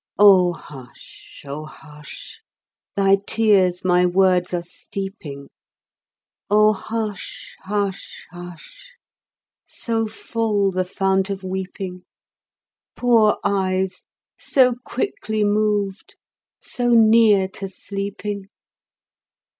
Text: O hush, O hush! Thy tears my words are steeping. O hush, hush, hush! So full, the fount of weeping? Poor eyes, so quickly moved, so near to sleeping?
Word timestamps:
O 0.17 0.53
hush, 0.53 1.43
O 1.47 1.63
hush! 1.65 2.41
Thy 2.95 3.17
tears 3.17 3.85
my 3.85 4.03
words 4.03 4.51
are 4.51 4.63
steeping. 4.63 5.47
O 6.49 6.73
hush, 6.73 7.55
hush, 7.65 8.25
hush! 8.31 8.95
So 9.67 10.07
full, 10.07 10.71
the 10.71 10.85
fount 10.85 11.29
of 11.29 11.43
weeping? 11.43 12.01
Poor 12.95 13.37
eyes, 13.43 14.05
so 14.39 14.73
quickly 14.83 15.43
moved, 15.43 16.15
so 16.63 16.89
near 16.95 17.47
to 17.49 17.69
sleeping? 17.69 18.47